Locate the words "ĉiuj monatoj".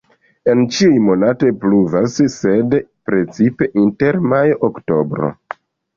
0.75-1.49